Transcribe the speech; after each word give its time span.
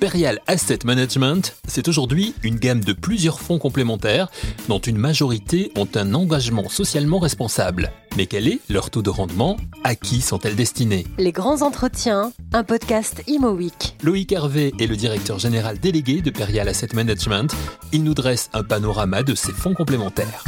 Imperial 0.00 0.40
Asset 0.46 0.78
Management, 0.84 1.56
c'est 1.66 1.88
aujourd'hui 1.88 2.32
une 2.42 2.56
gamme 2.56 2.84
de 2.84 2.92
plusieurs 2.92 3.40
fonds 3.40 3.58
complémentaires 3.58 4.30
dont 4.68 4.78
une 4.78 4.96
majorité 4.96 5.72
ont 5.76 5.88
un 5.96 6.14
engagement 6.14 6.68
socialement 6.68 7.18
responsable. 7.18 7.90
Mais 8.16 8.26
quel 8.26 8.48
est 8.48 8.60
leur 8.70 8.90
taux 8.90 9.02
de 9.02 9.10
rendement? 9.10 9.56
À 9.84 9.96
qui 9.96 10.20
sont-elles 10.20 10.56
destinées? 10.56 11.04
Les 11.18 11.32
grands 11.32 11.62
entretiens, 11.62 12.32
un 12.52 12.64
podcast 12.64 13.22
Imo 13.26 13.50
Week. 13.50 13.96
Loïc 14.02 14.32
Hervé 14.32 14.72
est 14.78 14.86
le 14.86 14.96
directeur 14.96 15.38
général 15.38 15.78
délégué 15.78 16.22
de 16.22 16.30
Perial 16.30 16.68
Asset 16.68 16.88
Management. 16.94 17.54
Il 17.92 18.04
nous 18.04 18.14
dresse 18.14 18.50
un 18.54 18.62
panorama 18.62 19.22
de 19.22 19.34
ces 19.34 19.52
fonds 19.52 19.74
complémentaires. 19.74 20.44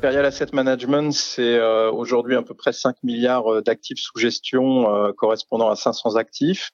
Imperial 0.00 0.24
Asset 0.24 0.46
Management, 0.54 1.12
c'est 1.12 1.58
euh, 1.58 1.92
aujourd'hui 1.92 2.34
à 2.34 2.40
peu 2.40 2.54
près 2.54 2.72
5 2.72 2.96
milliards 3.02 3.52
euh, 3.52 3.60
d'actifs 3.60 3.98
sous 3.98 4.18
gestion 4.18 4.90
euh, 4.90 5.12
correspondant 5.12 5.68
à 5.68 5.76
500 5.76 6.16
actifs. 6.16 6.70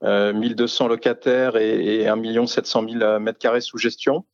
1200 0.00 0.84
euh, 0.84 0.88
locataires 0.88 1.56
et, 1.56 2.02
et 2.02 2.06
1 2.06 2.46
700 2.46 2.84
000 2.88 3.18
mètres 3.18 3.40
carrés 3.40 3.62
sous 3.62 3.78
gestion, 3.78 4.26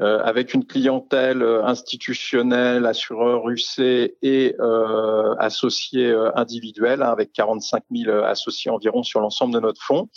euh, 0.00 0.20
avec 0.22 0.54
une 0.54 0.64
clientèle 0.64 1.42
institutionnelle, 1.42 2.86
assureurs 2.86 3.46
UC 3.50 4.14
et 4.22 4.56
euh, 4.58 5.34
associés 5.34 6.16
individuels, 6.34 7.02
hein, 7.02 7.10
avec 7.10 7.34
45 7.34 7.84
000 7.94 8.24
associés 8.24 8.70
environ 8.70 9.02
sur 9.02 9.20
l'ensemble 9.20 9.52
de 9.52 9.60
notre 9.60 9.82
fonds. 9.82 10.08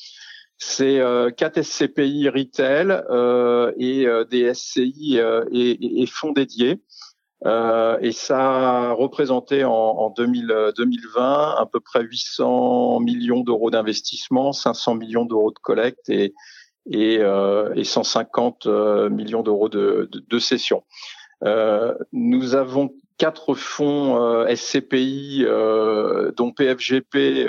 C'est 0.58 1.02
euh, 1.02 1.30
4 1.30 1.62
SCPI 1.62 2.30
retail 2.30 3.04
euh, 3.10 3.74
et 3.78 4.08
des 4.32 4.54
SCI 4.54 5.20
et, 5.52 6.02
et, 6.02 6.06
fonds 6.06 6.32
dédiés. 6.32 6.80
Euh, 7.46 7.98
et 8.02 8.12
ça 8.12 8.90
a 8.90 8.92
représenté 8.94 9.64
en, 9.64 9.72
en 9.72 10.10
2000, 10.10 10.72
2020 10.78 11.56
à 11.58 11.66
peu 11.72 11.80
près 11.80 12.02
800 12.02 13.00
millions 13.02 13.42
d'euros 13.42 13.70
d'investissement, 13.70 14.52
500 14.52 14.96
millions 14.96 15.26
d'euros 15.26 15.52
de 15.52 15.60
collecte 15.60 16.10
et, 16.10 16.34
et, 16.90 17.20
euh, 17.20 17.72
et 17.76 17.84
150 17.84 18.66
euh, 18.66 19.10
millions 19.10 19.44
d'euros 19.44 19.70
de, 19.70 20.10
de, 20.12 20.20
de. 20.28 20.40
Euh, 21.44 21.94
nous 22.14 22.56
avons 22.56 22.90
quatre 23.18 23.54
fonds 23.54 24.22
euh, 24.22 24.56
SCPI, 24.56 25.44
euh, 25.46 26.32
dont 26.36 26.52
PFGP, 26.52 27.48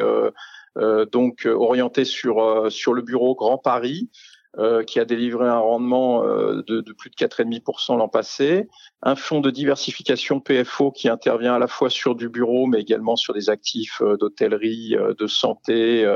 donc 1.11 1.49
orientés 1.51 2.05
sur 2.05 2.71
sur 2.71 2.93
le 2.93 3.01
bureau 3.01 3.35
Grand 3.35 3.57
Paris, 3.57 4.11
euh, 4.59 4.85
qui 4.85 4.99
a 5.01 5.05
délivré 5.05 5.47
un 5.47 5.59
rendement 5.59 6.25
euh, 6.25 6.63
de, 6.67 6.81
de, 6.81 6.93
plus 6.95 7.11
de 7.11 7.15
4,5% 7.15 7.99
l'an 7.99 8.09
passé, 8.09 8.69
un 9.03 9.15
fonds 9.15 9.43
de 9.43 9.51
diversification 9.51 10.41
PFO 10.41 10.93
qui 10.93 11.11
intervient 11.11 11.57
à 11.57 11.59
la 11.59 11.67
fois 11.67 11.91
sur 11.91 12.15
du 12.15 12.31
bureau, 12.31 12.67
mais 12.67 12.81
également 12.81 13.17
sur 13.17 13.35
des 13.35 13.51
actifs 13.51 14.01
euh, 14.01 14.17
d'hôtellerie, 14.17 14.97
de 15.19 15.27
santé, 15.27 16.11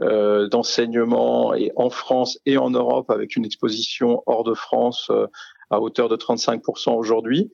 d'enseignement, 0.00 1.54
et 1.54 1.72
en 1.76 1.90
France 1.90 2.38
et 2.46 2.56
en 2.56 2.70
Europe, 2.70 3.10
avec 3.10 3.36
une 3.36 3.44
exposition 3.44 4.22
hors 4.24 4.44
de 4.44 4.54
France 4.54 5.10
à 5.70 5.80
hauteur 5.80 6.08
de 6.08 6.16
35% 6.16 6.96
aujourd'hui. 6.96 7.52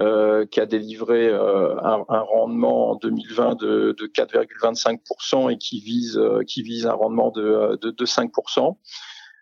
Euh, 0.00 0.46
qui 0.46 0.58
a 0.58 0.64
délivré 0.64 1.28
euh, 1.28 1.76
un, 1.82 2.02
un, 2.08 2.20
rendement 2.20 2.92
en 2.92 2.94
2020 2.94 3.56
de, 3.60 3.94
de 3.98 4.06
4,25% 4.06 5.52
et 5.52 5.58
qui 5.58 5.80
vise 5.80 6.18
qui 6.46 6.62
vise 6.62 6.86
un 6.86 6.94
rendement 6.94 7.30
de, 7.30 7.78
de, 7.82 7.90
de 7.90 8.06
5%. 8.06 8.78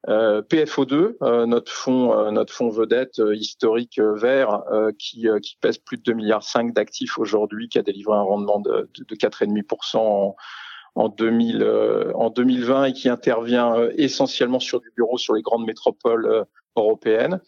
Euh, 0.08 0.40
PFO2, 0.42 1.16
euh, 1.22 1.44
notre 1.44 1.70
fonds, 1.70 2.16
euh, 2.16 2.30
notre 2.30 2.64
vedette 2.70 3.20
historique 3.34 4.00
vert, 4.00 4.62
qui, 4.98 5.26
qui 5.42 5.56
pèse 5.60 5.78
plus 5.78 5.98
de 5.98 6.02
2 6.02 6.12
milliards 6.14 6.42
5 6.42 6.72
d'actifs 6.72 7.18
aujourd'hui, 7.18 7.68
qui 7.68 7.78
a 7.78 7.82
délivré 7.82 8.16
un 8.16 8.22
rendement 8.22 8.60
de, 8.60 8.88
de, 8.96 9.04
de 9.04 9.14
4,5% 9.14 9.98
en, 9.98 10.36
en, 10.94 11.08
2000, 11.08 11.64
en 12.14 12.30
2020 12.30 12.84
et 12.84 12.92
qui 12.92 13.08
intervient 13.08 13.74
essentiellement 13.96 14.60
sur 14.60 14.80
du 14.80 14.90
bureau 14.96 15.18
sur 15.18 15.34
les 15.34 15.42
grandes 15.42 15.66
métropoles 15.66 16.46
européennes. 16.76 17.40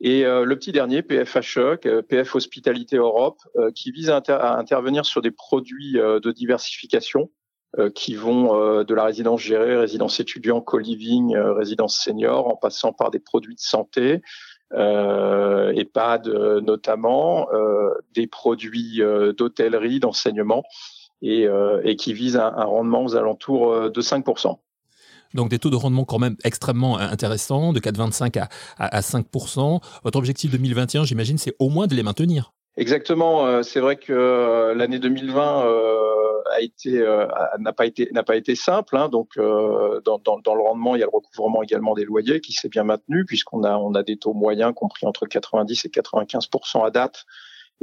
Et 0.00 0.22
le 0.24 0.54
petit 0.54 0.72
dernier, 0.72 1.02
PFHE, 1.02 2.02
PF 2.02 2.34
Hospitalité 2.34 2.96
Europe, 2.96 3.38
qui 3.74 3.92
vise 3.92 4.10
à, 4.10 4.16
à, 4.16 4.58
intervenir 4.58 5.06
sur 5.06 5.22
des 5.22 5.30
produits 5.30 5.92
de 5.92 6.32
diversification 6.32 7.30
euh, 7.30 7.41
qui 7.94 8.14
vont 8.14 8.54
euh, 8.54 8.84
de 8.84 8.94
la 8.94 9.04
résidence 9.04 9.40
gérée, 9.40 9.76
résidence 9.76 10.20
étudiant, 10.20 10.60
co-living, 10.60 11.34
euh, 11.34 11.54
résidence 11.54 11.96
senior, 11.96 12.48
en 12.48 12.56
passant 12.56 12.92
par 12.92 13.10
des 13.10 13.18
produits 13.18 13.54
de 13.54 13.60
santé, 13.60 14.20
euh, 14.74 15.72
EHPAD 15.72 16.28
notamment, 16.62 17.48
des 18.14 18.26
produits 18.26 19.00
d'hôtellerie, 19.36 20.00
d'enseignement, 20.00 20.64
et, 21.22 21.46
et, 21.84 21.96
qui 21.96 22.12
visent 22.14 22.36
un, 22.36 22.52
un, 22.56 22.64
rendement 22.64 23.04
aux 23.04 23.16
alentours 23.16 23.90
de 23.90 24.00
5%. 24.00 24.56
Donc 25.34 25.48
des 25.48 25.58
taux 25.58 25.70
de 25.70 25.76
rendement 25.76 26.04
quand 26.04 26.18
même 26.18 26.36
extrêmement 26.44 26.98
intéressants, 26.98 27.72
de 27.72 27.80
4,25 27.80 28.38
à, 28.38 28.48
à, 28.78 28.96
à 28.96 29.00
5%. 29.00 29.80
Votre 30.04 30.18
objectif 30.18 30.50
2021, 30.50 31.04
j'imagine, 31.04 31.38
c'est 31.38 31.54
au 31.58 31.68
moins 31.68 31.86
de 31.86 31.94
les 31.94 32.02
maintenir. 32.02 32.52
Exactement. 32.76 33.62
C'est 33.62 33.80
vrai 33.80 33.96
que 33.96 34.72
l'année 34.74 34.98
2020 34.98 35.64
a 36.52 36.60
été 36.60 36.98
euh, 36.98 37.26
n'a 37.58 37.72
pas 37.72 37.86
été 37.86 38.08
n'a 38.12 38.22
pas 38.22 38.36
été 38.36 38.54
simple. 38.54 38.96
Hein, 38.96 39.08
donc 39.08 39.30
euh, 39.38 40.00
dans, 40.04 40.18
dans, 40.18 40.38
dans, 40.38 40.54
le 40.54 40.62
rendement, 40.62 40.94
il 40.94 41.00
y 41.00 41.02
a 41.02 41.06
le 41.06 41.12
recouvrement 41.12 41.62
également 41.62 41.94
des 41.94 42.04
loyers 42.04 42.40
qui 42.40 42.52
s'est 42.52 42.68
bien 42.68 42.84
maintenu 42.84 43.24
puisqu'on 43.24 43.64
a 43.64 43.76
on 43.76 43.94
a 43.94 44.02
des 44.02 44.16
taux 44.16 44.34
moyens 44.34 44.72
compris 44.74 45.06
entre 45.06 45.26
90 45.26 45.84
et 45.84 45.88
95% 45.88 46.86
à 46.86 46.90
date. 46.90 47.24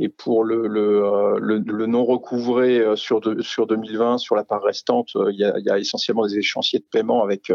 Et 0.01 0.07
pour 0.07 0.45
le, 0.45 0.67
le, 0.67 1.03
euh, 1.03 1.37
le, 1.41 1.57
le 1.57 1.85
non 1.85 2.05
recouvré 2.05 2.81
sur, 2.95 3.19
sur 3.41 3.67
2020, 3.67 4.17
sur 4.17 4.33
la 4.35 4.45
part 4.45 4.63
restante, 4.63 5.09
il 5.15 5.35
y, 5.37 5.43
a, 5.43 5.59
il 5.59 5.65
y 5.65 5.69
a 5.69 5.77
essentiellement 5.77 6.25
des 6.25 6.37
échéanciers 6.37 6.79
de 6.79 6.85
paiement 6.89 7.21
avec 7.21 7.51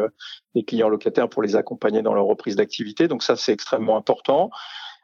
les 0.54 0.62
clients 0.62 0.90
locataires 0.90 1.30
pour 1.30 1.42
les 1.42 1.56
accompagner 1.56 2.02
dans 2.02 2.12
leur 2.12 2.26
reprise 2.26 2.56
d'activité. 2.56 3.08
Donc 3.08 3.22
ça, 3.22 3.36
c'est 3.36 3.52
extrêmement 3.52 3.96
important. 3.96 4.50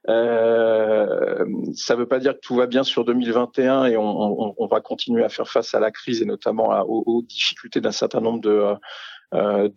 Euh, 0.09 1.45
ça 1.75 1.95
ne 1.95 2.01
veut 2.01 2.09
pas 2.09 2.19
dire 2.19 2.35
que 2.35 2.41
tout 2.41 2.57
va 2.57 2.67
bien 2.67 2.85
sur 2.85 3.05
2021 3.05 3.85
et 3.85 3.97
on, 3.99 4.03
on, 4.03 4.55
on, 4.57 4.67
va 4.67 4.81
continuer 4.81 5.23
à 5.23 5.29
faire 5.29 5.47
face 5.47 5.75
à 5.75 5.81
la 5.81 5.91
crise 5.91 6.23
et 6.23 6.25
notamment 6.25 6.71
aux, 6.89 7.03
aux, 7.07 7.23
difficultés 7.23 7.83
d'un 7.83 7.93
certain 7.93 8.21
nombre 8.21 8.41
de 8.41 8.75
euh, 9.35 9.69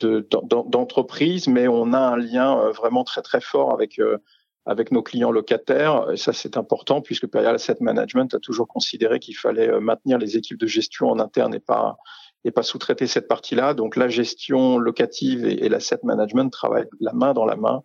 d'entreprises, 0.50 1.48
mais 1.48 1.68
on 1.68 1.94
a 1.94 2.00
un 2.00 2.18
lien 2.18 2.58
euh, 2.58 2.72
vraiment 2.72 3.04
très 3.04 3.22
très 3.22 3.42
fort 3.42 3.72
avec 3.72 4.00
euh, 4.00 4.18
avec 4.66 4.92
nos 4.92 5.04
clients 5.04 5.32
locataires. 5.32 6.10
Et 6.12 6.18
ça, 6.18 6.32
c'est 6.32 6.58
important 6.58 7.02
puisque 7.02 7.28
Perial 7.28 7.56
Asset 7.56 7.78
Management 7.82 8.34
a 8.34 8.40
toujours 8.40 8.68
considéré 8.68 9.20
qu'il 9.20 9.36
fallait 9.36 9.70
euh, 9.70 9.80
maintenir 9.80 10.18
les 10.18 10.38
équipes 10.38 10.58
de 10.58 10.68
gestion 10.68 11.10
en 11.10 11.20
interne 11.20 11.54
et 11.54 11.60
pas 11.60 11.98
et 12.46 12.52
pas 12.52 12.64
sous-traiter 12.64 13.08
cette 13.08 13.28
partie-là. 13.28 13.74
Donc 13.74 13.96
la 13.96 14.08
gestion 14.08 14.78
locative 14.78 15.46
et, 15.46 15.66
et 15.66 15.70
l'asset 15.70 16.00
management 16.04 16.50
travaillent 16.50 16.90
la 17.00 17.14
main 17.14 17.34
dans 17.34 17.46
la 17.46 17.56
main 17.56 17.84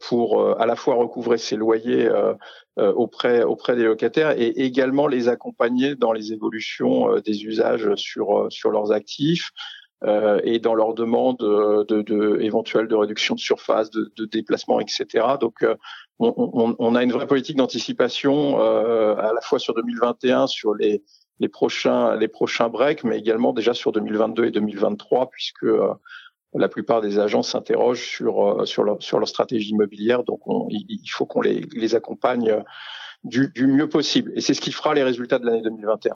pour 0.00 0.40
euh, 0.40 0.54
à 0.58 0.66
la 0.66 0.76
fois 0.76 0.94
recouvrer 0.94 1.38
ses 1.38 1.56
loyers 1.56 2.06
euh, 2.06 2.34
auprès 2.76 3.42
auprès 3.42 3.76
des 3.76 3.84
locataires 3.84 4.38
et 4.38 4.48
également 4.48 5.06
les 5.06 5.28
accompagner 5.28 5.94
dans 5.94 6.12
les 6.12 6.32
évolutions 6.32 7.20
des 7.20 7.44
usages 7.44 7.94
sur 7.94 8.46
sur 8.50 8.70
leurs 8.70 8.92
actifs 8.92 9.50
et 10.42 10.58
dans 10.58 10.74
leurs 10.74 10.92
demandes 10.92 11.38
de, 11.38 12.02
de, 12.02 12.38
éventuelles 12.42 12.88
de 12.88 12.94
réduction 12.94 13.34
de 13.34 13.40
surface, 13.40 13.90
de, 13.90 14.12
de 14.18 14.26
déplacement, 14.26 14.78
etc. 14.78 15.06
Donc 15.40 15.64
on, 16.18 16.34
on, 16.36 16.76
on, 16.78 16.94
a 16.94 17.02
une 17.02 17.12
vraie 17.12 17.26
politique 17.26 17.56
d'anticipation 17.56 18.58
à 18.58 19.32
la 19.32 19.40
fois 19.40 19.58
sur 19.58 19.72
2021, 19.72 20.46
sur 20.46 20.74
les 20.74 21.02
les 21.38 21.48
prochains 21.48 22.16
les 22.16 22.28
prochains 22.28 22.68
breaks, 22.68 23.02
mais 23.04 23.18
également 23.18 23.54
déjà 23.54 23.72
sur 23.72 23.92
2022 23.92 24.44
et 24.44 24.50
2023, 24.50 25.30
puisque 25.30 25.64
la 26.54 26.68
plupart 26.68 27.00
des 27.00 27.18
agents 27.18 27.42
s'interrogent 27.42 28.06
sur, 28.06 28.60
euh, 28.60 28.64
sur, 28.64 28.84
leur, 28.84 29.02
sur 29.02 29.18
leur 29.18 29.28
stratégie 29.28 29.70
immobilière. 29.70 30.22
Donc, 30.24 30.40
il 30.70 31.10
faut 31.10 31.26
qu'on 31.26 31.40
les, 31.40 31.94
accompagne 31.94 32.50
euh, 32.50 32.60
du, 33.24 33.50
du 33.54 33.66
mieux 33.66 33.88
possible. 33.88 34.32
Et 34.36 34.40
c'est 34.40 34.54
ce 34.54 34.60
qui 34.60 34.72
fera 34.72 34.94
les 34.94 35.02
résultats 35.02 35.38
de 35.38 35.46
l'année 35.46 35.62
2021. 35.62 36.12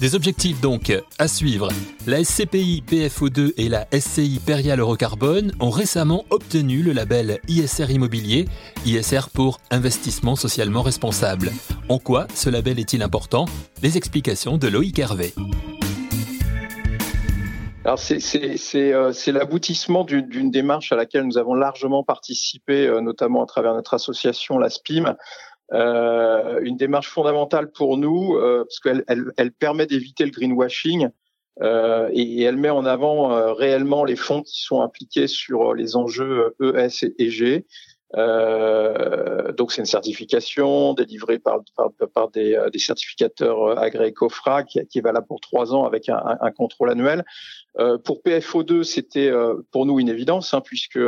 Des 0.00 0.14
objectifs 0.14 0.62
donc 0.62 0.90
à 1.18 1.28
suivre. 1.28 1.68
La 2.06 2.24
SCPI 2.24 2.82
PFO2 2.88 3.52
et 3.58 3.68
la 3.68 3.86
SCI 3.92 4.40
Perial 4.44 4.80
Eurocarbone 4.80 5.52
ont 5.60 5.68
récemment 5.68 6.24
obtenu 6.30 6.82
le 6.82 6.92
label 6.92 7.38
ISR 7.48 7.90
Immobilier, 7.90 8.46
ISR 8.86 9.28
pour 9.32 9.60
Investissement 9.70 10.36
socialement 10.36 10.80
responsable. 10.80 11.52
En 11.90 11.98
quoi 11.98 12.26
ce 12.34 12.48
label 12.48 12.78
est-il 12.78 13.02
important? 13.02 13.44
Les 13.82 13.98
explications 13.98 14.56
de 14.56 14.68
Loïc 14.68 14.98
Hervé. 14.98 15.34
Alors 17.84 17.98
euh, 18.10 19.12
c'est 19.12 19.32
l'aboutissement 19.32 20.04
d'une 20.04 20.50
démarche 20.50 20.92
à 20.92 20.96
laquelle 20.96 21.24
nous 21.24 21.38
avons 21.38 21.54
largement 21.54 22.04
participé, 22.04 22.86
euh, 22.86 23.00
notamment 23.00 23.42
à 23.42 23.46
travers 23.46 23.74
notre 23.74 23.94
association, 23.94 24.58
la 24.58 24.68
SPIM. 24.68 25.16
Euh, 25.72 26.60
une 26.62 26.76
démarche 26.76 27.08
fondamentale 27.08 27.70
pour 27.70 27.96
nous 27.96 28.34
euh, 28.34 28.64
parce 28.64 28.80
qu'elle 28.80 29.04
elle, 29.06 29.26
elle 29.36 29.52
permet 29.52 29.86
d'éviter 29.86 30.24
le 30.24 30.32
greenwashing 30.32 31.10
euh, 31.62 32.10
et, 32.12 32.22
et, 32.22 32.42
elle 32.42 32.56
met 32.56 32.70
en 32.70 32.84
avant 32.84 33.54
réellement 33.54 34.04
les 34.04 34.16
fonds 34.16 34.42
qui 34.42 34.62
sont 34.62 34.82
impliqués 34.82 35.28
sur 35.28 35.74
les 35.74 35.94
enjeux 35.94 36.56
ES 36.60 37.04
et, 37.04 37.14
et 37.18 37.30
G. 37.30 37.66
Euh, 38.16 39.52
donc 39.52 39.72
c'est 39.72 39.82
une 39.82 39.86
certification 39.86 40.94
délivrée 40.94 41.38
par, 41.38 41.60
par, 41.76 41.90
par 42.12 42.30
des, 42.30 42.60
des, 42.72 42.78
certificateurs 42.78 43.78
agréés 43.78 44.12
COFRA 44.12 44.64
qui, 44.64 44.84
qui, 44.86 44.98
est 44.98 45.02
valable 45.02 45.26
pour 45.28 45.40
trois 45.40 45.72
ans 45.72 45.84
avec 45.84 46.08
un, 46.08 46.20
un 46.40 46.50
contrôle 46.50 46.90
annuel. 46.90 47.24
Euh, 47.78 47.98
pour 47.98 48.20
PFO2, 48.22 48.82
c'était 48.82 49.30
pour 49.70 49.86
nous 49.86 50.00
une 50.00 50.08
évidence 50.08 50.54
hein, 50.54 50.60
puisque 50.60 50.98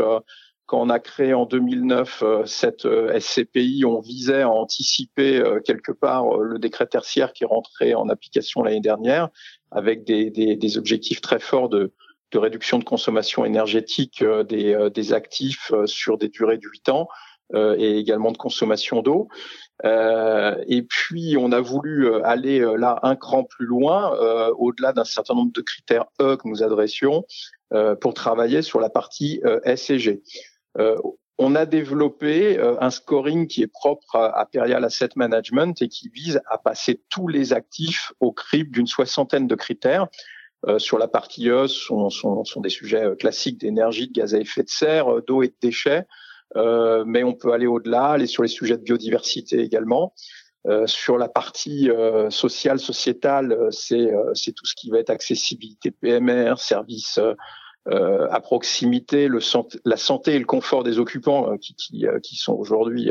quand 0.72 0.80
on 0.80 0.88
a 0.88 1.00
créé 1.00 1.34
en 1.34 1.44
2009 1.44 2.22
euh, 2.22 2.46
cette 2.46 2.86
euh, 2.86 3.18
SCPI, 3.20 3.84
on 3.84 4.00
visait 4.00 4.40
à 4.40 4.48
anticiper 4.48 5.38
euh, 5.38 5.60
quelque 5.60 5.92
part 5.92 6.38
le 6.38 6.58
décret 6.58 6.86
tertiaire 6.86 7.34
qui 7.34 7.44
rentrait 7.44 7.92
en 7.92 8.08
application 8.08 8.62
l'année 8.62 8.80
dernière, 8.80 9.28
avec 9.70 10.04
des, 10.04 10.30
des, 10.30 10.56
des, 10.56 10.78
objectifs 10.78 11.20
très 11.20 11.40
forts 11.40 11.68
de, 11.68 11.92
de, 12.32 12.38
réduction 12.38 12.78
de 12.78 12.84
consommation 12.84 13.44
énergétique 13.44 14.24
des, 14.48 14.90
des, 14.94 15.12
actifs 15.12 15.72
sur 15.86 16.18
des 16.18 16.28
durées 16.28 16.58
de 16.58 16.66
8 16.66 16.88
ans 16.88 17.08
et 17.54 17.98
également 17.98 18.32
de 18.32 18.38
consommation 18.38 19.02
d'eau. 19.02 19.28
et 19.84 20.82
puis, 20.88 21.36
on 21.38 21.52
a 21.52 21.60
voulu 21.60 22.14
aller 22.22 22.60
là 22.78 22.98
un 23.02 23.14
cran 23.14 23.44
plus 23.44 23.66
loin, 23.66 24.10
au-delà 24.56 24.92
d'un 24.92 25.04
certain 25.04 25.34
nombre 25.34 25.52
de 25.52 25.60
critères 25.60 26.06
E 26.20 26.36
que 26.36 26.48
nous 26.48 26.62
adressions, 26.62 27.24
pour 28.00 28.14
travailler 28.14 28.62
sur 28.62 28.80
la 28.80 28.88
partie 28.88 29.42
SEG. 29.76 30.22
Euh, 30.78 30.96
on 31.38 31.54
a 31.54 31.66
développé 31.66 32.58
euh, 32.58 32.76
un 32.80 32.90
scoring 32.90 33.46
qui 33.46 33.62
est 33.62 33.72
propre 33.72 34.16
à, 34.16 34.38
à 34.38 34.46
Perial 34.46 34.84
Asset 34.84 35.10
Management 35.16 35.80
et 35.82 35.88
qui 35.88 36.08
vise 36.08 36.40
à 36.48 36.58
passer 36.58 37.02
tous 37.08 37.28
les 37.28 37.52
actifs 37.52 38.12
au 38.20 38.32
crible 38.32 38.70
d'une 38.70 38.86
soixantaine 38.86 39.46
de 39.46 39.54
critères. 39.54 40.06
Euh, 40.68 40.78
sur 40.78 40.98
la 40.98 41.08
partie 41.08 41.48
E, 41.48 41.66
sont, 41.66 42.08
sont, 42.10 42.44
sont 42.44 42.60
des 42.60 42.68
sujets 42.68 43.16
classiques 43.18 43.58
d'énergie, 43.58 44.08
de 44.08 44.12
gaz 44.12 44.34
à 44.34 44.38
effet 44.38 44.62
de 44.62 44.68
serre, 44.68 45.22
d'eau 45.26 45.42
et 45.42 45.48
de 45.48 45.56
déchets. 45.60 46.06
Euh, 46.56 47.04
mais 47.06 47.24
on 47.24 47.32
peut 47.32 47.52
aller 47.52 47.66
au-delà, 47.66 48.08
aller 48.08 48.26
sur 48.26 48.42
les 48.42 48.48
sujets 48.48 48.76
de 48.76 48.82
biodiversité 48.82 49.60
également. 49.60 50.14
Euh, 50.68 50.86
sur 50.86 51.18
la 51.18 51.28
partie 51.28 51.90
euh, 51.90 52.30
sociale, 52.30 52.78
sociétale, 52.78 53.56
c'est 53.72 54.52
tout 54.54 54.66
ce 54.66 54.74
qui 54.76 54.90
va 54.90 54.98
être 54.98 55.10
accessibilité 55.10 55.90
PMR, 55.90 56.58
services 56.58 57.18
euh, 57.88 58.28
à 58.30 58.38
proximité, 58.38 59.26
le 59.26 59.40
la 59.84 59.96
santé 59.96 60.34
et 60.34 60.38
le 60.38 60.44
confort 60.44 60.84
des 60.84 61.00
occupants 61.00 61.50
euh, 61.50 61.56
qui, 61.56 61.74
qui, 61.74 62.06
euh, 62.06 62.20
qui, 62.20 62.36
sont 62.36 62.52
aujourd'hui 62.52 63.10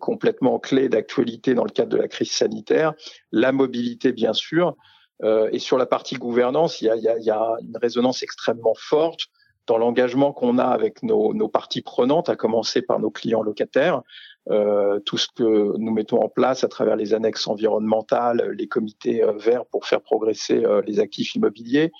complètement 0.00 0.58
clés 0.58 0.88
d'actualité 0.88 1.54
dans 1.54 1.62
le 1.62 1.70
cadre 1.70 1.90
de 1.90 1.96
la 1.96 2.08
crise 2.08 2.32
sanitaire, 2.32 2.94
la 3.30 3.52
mobilité 3.52 4.12
bien 4.12 4.32
sûr, 4.32 4.76
et 5.22 5.58
sur 5.58 5.78
la 5.78 5.86
partie 5.86 6.14
gouvernance, 6.14 6.80
il 6.80 6.86
y 6.86 6.90
a, 6.90 6.96
y 6.96 7.08
a, 7.08 7.18
y 7.18 7.30
a 7.30 7.56
une 7.60 7.76
résonance 7.76 8.22
extrêmement 8.22 8.74
forte 8.76 9.26
dans 9.66 9.76
l'engagement 9.76 10.32
qu'on 10.32 10.58
a 10.58 10.64
avec 10.64 11.02
nos, 11.02 11.34
nos, 11.34 11.48
parties 11.48 11.82
prenantes, 11.82 12.28
à 12.28 12.36
commencer 12.36 12.82
par 12.82 13.00
nos 13.00 13.10
clients 13.10 13.42
locataires, 13.42 14.02
euh, 14.50 15.00
tout 15.00 15.18
ce 15.18 15.26
que 15.34 15.76
nous 15.76 15.92
mettons 15.92 16.22
en 16.22 16.28
place 16.28 16.64
à 16.64 16.68
travers 16.68 16.96
les 16.96 17.14
annexes 17.14 17.48
environnementales, 17.48 18.54
les 18.56 18.68
comités 18.68 19.22
verts 19.38 19.66
pour 19.66 19.86
faire 19.86 20.00
progresser 20.00 20.62
les 20.86 21.00
actifs 21.00 21.34
immobiliers, 21.34 21.90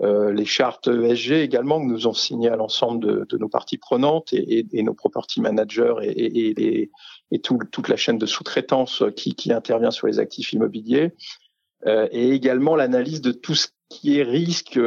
euh, 0.00 0.32
les 0.32 0.44
chartes 0.44 0.88
ESG 0.88 1.34
également 1.34 1.80
que 1.80 1.86
nous 1.86 2.08
ont 2.08 2.12
signées 2.12 2.48
à 2.48 2.56
l'ensemble 2.56 3.04
de, 3.04 3.26
de, 3.28 3.38
nos 3.38 3.48
parties 3.48 3.78
prenantes 3.78 4.32
et, 4.32 4.58
et, 4.58 4.66
et 4.72 4.82
nos 4.82 4.92
property 4.92 5.40
managers 5.40 5.94
et, 6.02 6.90
et 7.30 7.38
tout, 7.38 7.58
toute 7.70 7.88
la 7.88 7.96
chaîne 7.96 8.18
de 8.18 8.26
sous-traitance 8.26 9.04
qui, 9.16 9.36
qui, 9.36 9.52
intervient 9.52 9.92
sur 9.92 10.08
les 10.08 10.18
actifs 10.18 10.52
immobiliers, 10.52 11.12
euh, 11.12 11.12
et 11.86 12.30
également 12.30 12.76
l'analyse 12.76 13.20
de 13.20 13.32
tout 13.32 13.54
ce 13.54 13.68
qui 13.90 14.18
est 14.18 14.22
risque, 14.22 14.78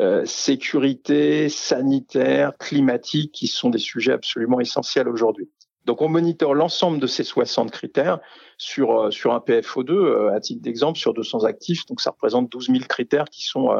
euh, 0.00 0.24
sécurité, 0.26 1.48
sanitaire, 1.48 2.56
climatique, 2.56 3.32
qui 3.32 3.48
sont 3.48 3.68
des 3.68 3.80
sujets 3.80 4.12
absolument 4.12 4.60
essentiels 4.60 5.08
aujourd'hui. 5.08 5.50
Donc 5.86 6.02
on 6.02 6.08
monitore 6.08 6.54
l'ensemble 6.54 7.00
de 7.00 7.08
ces 7.08 7.24
60 7.24 7.72
critères 7.72 8.20
sur, 8.58 8.92
euh, 8.92 9.10
sur 9.10 9.32
un 9.34 9.40
PFO2, 9.40 9.90
euh, 9.90 10.32
à 10.32 10.38
titre 10.38 10.62
d'exemple, 10.62 10.98
sur 10.98 11.14
200 11.14 11.44
actifs. 11.44 11.84
Donc 11.86 12.00
ça 12.00 12.10
représente 12.10 12.48
12 12.52 12.68
000 12.68 12.78
critères 12.88 13.24
qui 13.24 13.44
sont 13.44 13.70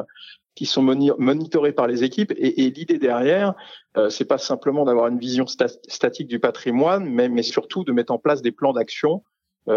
qui 0.59 0.67
sont 0.67 0.83
monitorés 0.83 1.71
par 1.71 1.87
les 1.87 2.03
équipes. 2.03 2.33
Et, 2.33 2.65
et 2.65 2.71
l'idée 2.73 2.99
derrière, 2.99 3.55
euh, 3.97 4.11
c'est 4.11 4.25
pas 4.25 4.39
simplement 4.39 4.85
d'avoir 4.85 5.07
une 5.07 5.21
vision 5.21 5.47
statique 5.47 6.27
du 6.27 6.41
patrimoine, 6.41 7.05
mais, 7.05 7.29
mais 7.29 7.45
surtout 7.45 7.85
de 7.85 7.93
mettre 7.93 8.13
en 8.13 8.19
place 8.19 8.43
des 8.43 8.51
plans 8.51 8.73
d'action 8.73 9.23
euh, 9.23 9.28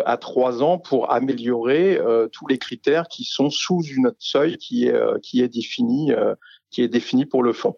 à 0.05 0.17
trois 0.17 0.63
ans 0.63 0.77
pour 0.77 1.11
améliorer 1.11 1.97
euh, 1.97 2.27
tous 2.27 2.47
les 2.47 2.57
critères 2.57 3.07
qui 3.07 3.23
sont 3.23 3.49
sous 3.49 3.81
une 3.83 4.07
autre 4.07 4.17
seuil 4.19 4.57
qui 4.57 4.87
est 4.87 4.93
euh, 4.93 5.17
qui 5.21 5.41
est 5.41 5.47
défini 5.47 6.11
qui 6.69 6.81
est 6.81 6.87
défini 6.87 7.25
pour 7.25 7.43
le 7.43 7.53
fonds. 7.53 7.77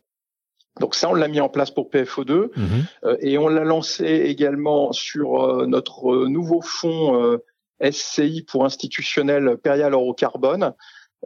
Donc 0.80 0.96
ça, 0.96 1.10
on 1.10 1.14
l'a 1.14 1.28
mis 1.28 1.40
en 1.40 1.50
place 1.50 1.70
pour 1.70 1.90
PFO2 1.92 2.50
mhm. 2.56 3.18
et 3.22 3.38
on 3.38 3.48
l'a 3.48 3.64
lancé 3.64 4.06
également 4.06 4.92
sur 4.92 5.68
notre 5.68 6.26
nouveau 6.26 6.62
fonds 6.62 7.38
SCI 7.80 8.44
pour 8.44 8.66
institutionnel 8.66 9.58
Perial 9.62 9.96
Carbone. 10.18 10.74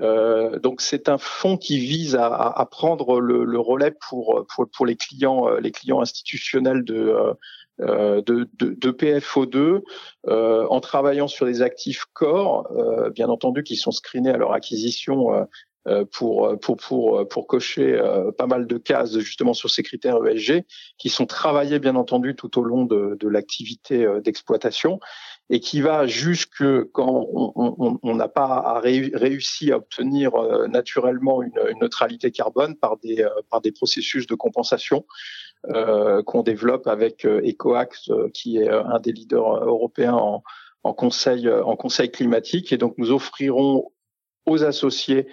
Euh, 0.02 0.60
donc 0.60 0.82
c'est 0.82 1.10
un 1.10 1.18
fonds 1.18 1.58
qui 1.58 1.80
vise 1.80 2.16
à, 2.16 2.28
à 2.28 2.66
prendre 2.66 3.20
le, 3.20 3.46
le, 3.46 3.60
relais 3.60 3.96
pour, 4.08 4.46
pour, 4.54 4.70
pour 4.70 4.86
les 4.86 4.96
clients 4.96 5.50
euh, 5.50 5.60
les 5.60 5.72
clients 5.72 6.02
institutionnels 6.02 6.84
de 6.84 6.96
euh, 6.96 7.34
de, 7.80 8.22
de, 8.22 8.76
de, 8.78 8.92
PFO2 8.92 9.82
euh, 10.28 10.66
en 10.68 10.80
travaillant 10.80 11.28
sur 11.28 11.46
des 11.46 11.62
actifs 11.62 12.06
core, 12.14 12.72
euh, 12.72 13.10
bien 13.10 13.30
entendu, 13.30 13.64
qui 13.64 13.76
sont 13.76 13.92
screenés 13.92 14.32
à 14.32 14.38
leur 14.38 14.54
acquisition 14.54 15.48
pour, 16.12 16.60
pour, 16.60 16.76
pour, 16.78 17.28
pour 17.30 17.48
cocher 17.48 17.98
pas 18.38 18.46
mal 18.46 18.68
de 18.68 18.78
cases 18.78 19.18
justement 19.20 19.54
sur 19.54 19.70
ces 19.70 19.84
critères 19.84 20.18
ESG, 20.26 20.66
qui 20.98 21.08
sont 21.08 21.26
travaillés 21.26 21.80
bien 21.80 21.96
entendu 21.96 22.36
tout 22.36 22.60
au 22.60 22.64
long 22.64 22.84
de, 22.84 23.16
de 23.18 23.28
l'activité 23.30 24.06
d'exploitation 24.22 25.00
et 25.50 25.60
qui 25.60 25.82
va 25.82 26.08
jusque 26.08 26.64
quand 26.92 27.26
on 27.32 28.16
n'a 28.16 28.28
pas 28.28 28.82
réussi 28.82 29.72
à 29.72 29.78
obtenir 29.78 30.36
euh, 30.36 30.68
naturellement 30.68 31.42
une, 31.42 31.58
une, 31.72 31.80
neutralité 31.80 32.32
carbone 32.32 32.76
par 32.76 32.98
des, 32.98 33.22
euh, 33.22 33.30
par 33.50 33.62
des 33.62 33.72
processus 33.72 34.28
de 34.28 34.36
compensation. 34.36 35.06
euh, 35.06 35.47
qu'on 36.26 36.44
développe 36.44 36.88
avec 36.88 37.26
euh, 37.26 37.42
EcoAx, 37.46 38.12
qui 38.34 38.58
est 38.58 38.70
un 38.70 39.00
des 39.00 39.12
leaders 39.12 39.66
européens 39.66 40.42
en, 40.84 40.94
conseil, 40.94 42.12
climatique. 42.12 42.72
Et 42.72 42.78
donc 42.78 42.96
nous 42.98 43.12
offrirons 43.12 43.92
aux 44.46 44.64
associés 44.64 45.28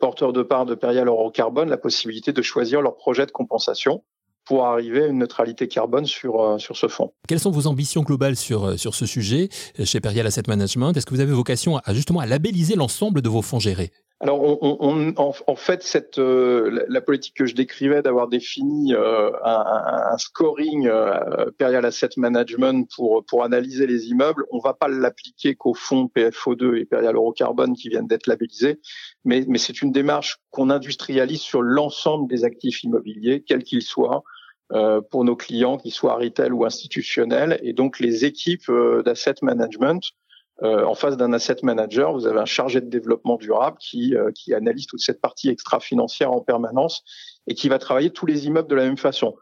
porteurs 0.00 0.32
de 0.32 0.42
parts 0.42 0.64
de 0.64 0.74
Perial 0.74 1.10
Carbone 1.34 1.68
la 1.68 1.76
possibilité 1.76 2.32
de 2.32 2.40
choisir 2.40 2.80
leur 2.80 2.96
projet 2.96 3.26
de 3.26 3.30
compensation 3.30 4.02
pour 4.46 4.64
arriver 4.64 5.02
à 5.02 5.06
une 5.08 5.18
neutralité 5.18 5.68
carbone 5.68 6.06
sur, 6.06 6.40
euh, 6.40 6.58
ce 6.58 6.88
fonds. 6.88 7.12
Quelles 7.28 7.40
sont 7.40 7.50
vos 7.50 7.66
ambitions 7.66 8.02
globales 8.02 8.36
sur, 8.36 8.64
euh, 8.64 8.76
sur 8.76 8.94
ce 8.94 9.04
sujet 9.04 9.48
euh, 9.78 9.84
chez 9.84 10.00
Perial 10.00 10.26
Asset 10.26 10.44
Management? 10.46 10.96
Est-ce 10.96 11.04
que 11.04 11.14
vous 11.14 11.20
avez 11.20 11.32
vocation 11.32 11.78
à 11.78 11.92
justement 11.92 12.20
à 12.20 12.26
labelliser 12.26 12.76
l'ensemble 12.76 13.20
de 13.20 13.28
vos 13.28 13.42
fonds 13.42 13.58
gérés? 13.58 13.90
Alors, 14.20 14.40
on, 14.42 14.78
on, 14.80 15.12
en, 15.16 15.34
en, 15.46 15.56
fait, 15.56 15.82
cette, 15.82 16.16
la, 16.16 17.00
politique 17.02 17.34
que 17.36 17.44
je 17.44 17.54
décrivais 17.54 18.00
d'avoir 18.00 18.28
défini 18.28 18.94
un, 18.94 19.30
un, 19.44 20.16
scoring 20.16 20.86
euh, 20.86 21.50
Perial 21.58 21.84
Asset 21.84 22.10
Management 22.16 22.88
pour, 22.96 23.26
pour 23.26 23.44
analyser 23.44 23.86
les 23.86 24.08
immeubles, 24.08 24.46
on 24.50 24.58
va 24.58 24.72
pas 24.72 24.88
l'appliquer 24.88 25.54
qu'aux 25.54 25.74
fonds 25.74 26.10
PFO2 26.16 26.78
et 26.78 26.86
Perial 26.86 27.14
Eurocarbone 27.14 27.74
qui 27.74 27.90
viennent 27.90 28.06
d'être 28.06 28.26
labellisés, 28.26 28.80
mais, 29.26 29.44
mais 29.48 29.58
c'est 29.58 29.82
une 29.82 29.92
démarche 29.92 30.38
qu'on 30.50 30.70
industrialise 30.70 31.42
sur 31.42 31.60
l'ensemble 31.60 32.26
des 32.26 32.44
actifs 32.44 32.84
immobiliers, 32.84 33.44
quels 33.46 33.64
qu'ils 33.64 33.82
soient, 33.82 34.24
euh, 34.72 35.00
pour 35.00 35.24
nos 35.24 35.36
clients, 35.36 35.76
qu'ils 35.76 35.92
soient 35.92 36.16
retail 36.16 36.50
ou 36.50 36.64
institutionnels. 36.64 37.60
Et 37.62 37.72
donc, 37.72 38.00
les 38.00 38.24
équipes 38.24 38.68
euh, 38.68 39.02
d'asset 39.04 39.34
management, 39.42 40.02
euh, 40.02 40.25
en 40.62 40.94
face 40.94 41.16
d'un 41.16 41.32
asset 41.32 41.56
manager, 41.62 42.12
vous 42.12 42.26
avez 42.26 42.40
un 42.40 42.46
chargé 42.46 42.80
de 42.80 42.88
développement 42.88 43.36
durable 43.36 43.76
qui, 43.78 44.14
qui 44.34 44.54
analyse 44.54 44.86
toute 44.86 45.00
cette 45.00 45.20
partie 45.20 45.50
extra-financière 45.50 46.32
en 46.32 46.40
permanence 46.40 47.04
et 47.46 47.54
qui 47.54 47.68
va 47.68 47.78
travailler 47.78 48.10
tous 48.10 48.24
les 48.24 48.46
immeubles 48.46 48.68
de 48.68 48.74
la 48.74 48.84
même 48.84 48.96
façon. 48.96 49.36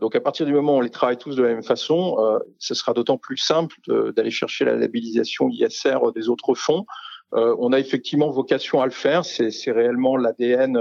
donc 0.00 0.16
à 0.16 0.20
partir 0.20 0.46
du 0.46 0.54
moment 0.54 0.76
où 0.76 0.78
on 0.78 0.80
les 0.80 0.88
travaille 0.88 1.18
tous 1.18 1.36
de 1.36 1.42
la 1.42 1.50
même 1.50 1.62
façon, 1.62 2.16
ce 2.58 2.74
sera 2.74 2.94
d'autant 2.94 3.18
plus 3.18 3.36
simple 3.36 3.76
d'aller 4.16 4.30
chercher 4.30 4.64
la 4.64 4.76
labellisation 4.76 5.50
ISR 5.50 5.98
des 6.14 6.30
autres 6.30 6.54
fonds. 6.54 6.86
on 7.32 7.72
a 7.74 7.78
effectivement 7.78 8.30
vocation 8.30 8.80
à 8.80 8.86
le 8.86 8.92
faire, 8.92 9.26
c'est 9.26 9.72
réellement 9.72 10.16
l'ADN 10.16 10.78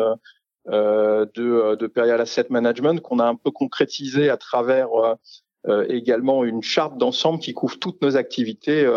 euh, 0.67 1.25
de, 1.35 1.43
euh, 1.43 1.75
de 1.75 1.87
Perial 1.87 2.21
Asset 2.21 2.47
Management 2.49 3.01
qu'on 3.01 3.17
a 3.17 3.25
un 3.25 3.35
peu 3.35 3.49
concrétisé 3.49 4.29
à 4.29 4.37
travers 4.37 4.89
euh, 5.67 5.85
également 5.87 6.43
une 6.43 6.61
charte 6.61 6.97
d'ensemble 6.97 7.39
qui 7.39 7.53
couvre 7.53 7.79
toutes 7.79 8.01
nos 8.03 8.17
activités 8.17 8.87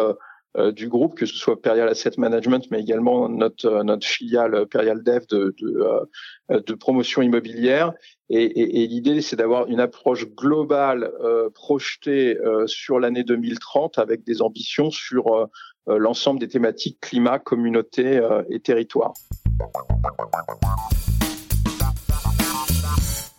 du 0.74 0.88
groupe, 0.88 1.14
que 1.14 1.24
ce 1.24 1.34
soit 1.34 1.60
Perial 1.60 1.88
Asset 1.88 2.12
Management, 2.18 2.70
mais 2.70 2.80
également 2.80 3.28
notre, 3.28 3.82
notre 3.82 4.06
filiale 4.06 4.66
Perial 4.66 5.02
Dev 5.02 5.24
de, 5.30 5.54
de, 5.58 6.58
de 6.58 6.74
promotion 6.74 7.22
immobilière. 7.22 7.92
Et, 8.34 8.44
et, 8.44 8.82
et 8.82 8.86
l'idée, 8.86 9.20
c'est 9.20 9.36
d'avoir 9.36 9.66
une 9.66 9.80
approche 9.80 10.26
globale 10.26 11.10
euh, 11.22 11.50
projetée 11.50 12.38
euh, 12.38 12.66
sur 12.66 12.98
l'année 12.98 13.24
2030 13.24 13.98
avec 13.98 14.24
des 14.24 14.40
ambitions 14.40 14.90
sur 14.90 15.34
euh, 15.34 15.46
l'ensemble 15.86 16.40
des 16.40 16.48
thématiques 16.48 16.98
climat, 17.00 17.38
communauté 17.38 18.20
et 18.48 18.60
territoire. 18.60 19.12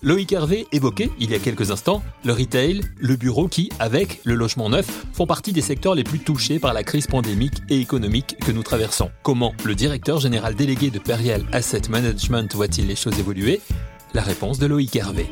Loïc 0.04 0.34
Hervé 0.34 0.68
évoquait, 0.74 1.10
il 1.18 1.32
y 1.32 1.34
a 1.34 1.40
quelques 1.40 1.72
instants, 1.72 2.04
le 2.26 2.34
retail, 2.34 2.82
le 3.00 3.16
bureau 3.16 3.48
qui, 3.48 3.70
avec 3.80 4.20
le 4.26 4.36
logement 4.36 4.70
neuf, 4.70 5.06
font 5.14 5.26
partie 5.26 5.54
des 5.54 5.62
secteurs 5.62 5.96
les 5.96 6.04
plus 6.04 6.20
touchés 6.20 6.60
par 6.60 6.74
la 6.74 6.84
crise 6.84 7.08
pandémique 7.08 7.62
et 7.70 7.80
économique 7.80 8.36
que 8.46 8.52
nous 8.52 8.64
traversons. 8.64 9.10
Comment 9.24 9.54
le 9.64 9.76
directeur 9.76 10.20
général 10.20 10.56
délégué 10.56 10.90
de 10.90 11.00
Periel 11.00 11.46
Asset 11.54 11.84
Management 11.90 12.54
voit-il 12.54 12.88
les 12.88 12.98
choses 12.98 13.18
évoluer? 13.18 13.62
La 14.14 14.24
réponse 14.24 14.60
de 14.60 14.66
Loïc 14.66 14.94
Hervé. 14.94 15.26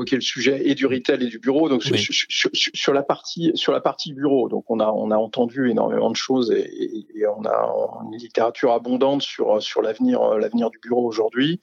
Évoquez 0.00 0.16
le 0.16 0.22
sujet 0.22 0.62
et 0.68 0.74
du 0.74 0.86
retail 0.86 1.22
et 1.24 1.28
du 1.28 1.38
bureau. 1.38 1.68
Donc 1.68 1.82
sur, 1.82 2.94
la 2.94 3.02
partie 3.02 3.52
sur 3.54 3.72
la 3.72 3.80
partie 3.80 4.12
bureau, 4.12 4.48
donc 4.48 4.64
on 4.70 4.80
a 4.80 4.90
on 4.90 5.10
a 5.10 5.16
entendu 5.16 5.70
énormément 5.70 6.10
de 6.10 6.16
choses 6.16 6.50
et, 6.50 7.06
on 7.36 7.44
a 7.44 8.02
une 8.04 8.16
littérature 8.16 8.72
abondante 8.72 9.22
sur 9.22 9.62
sur 9.62 9.82
l'avenir 9.82 10.22
l'avenir 10.38 10.70
du 10.70 10.78
bureau 10.78 11.06
aujourd'hui. 11.06 11.60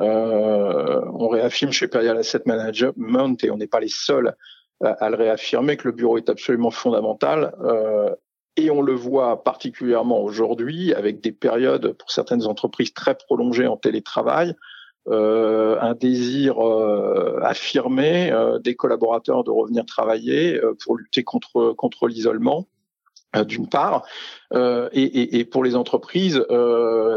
Euh, 0.00 1.00
on 1.14 1.28
réaffirme 1.28 1.72
chez 1.72 1.88
Perial 1.88 2.16
Asset 2.16 2.42
Management 2.46 3.42
et 3.42 3.50
on 3.50 3.56
n'est 3.56 3.66
pas 3.66 3.80
les 3.80 3.88
seuls 3.88 4.36
à, 4.82 5.10
le 5.10 5.16
réaffirmer 5.16 5.76
que 5.76 5.88
le 5.88 5.92
bureau 5.92 6.16
est 6.16 6.28
absolument 6.30 6.70
fondamental. 6.70 7.54
Euh, 7.62 8.14
et 8.56 8.70
on 8.70 8.82
le 8.82 8.94
voit 8.94 9.42
particulièrement 9.42 10.22
aujourd'hui 10.22 10.92
avec 10.94 11.20
des 11.20 11.32
périodes 11.32 11.92
pour 11.92 12.10
certaines 12.10 12.46
entreprises 12.46 12.92
très 12.92 13.14
prolongées 13.14 13.66
en 13.66 13.76
télétravail, 13.76 14.54
un 15.10 15.94
désir 15.94 16.58
euh, 16.58 17.40
affirmé 17.42 18.30
euh, 18.30 18.58
des 18.58 18.74
collaborateurs 18.74 19.44
de 19.44 19.50
revenir 19.50 19.84
travailler 19.84 20.60
pour 20.84 20.96
lutter 20.96 21.24
contre 21.24 21.72
contre 21.76 22.08
l'isolement 22.08 22.66
d'une 23.46 23.68
part, 23.68 24.04
et, 24.52 25.48
pour 25.52 25.62
les 25.62 25.76
entreprises 25.76 26.44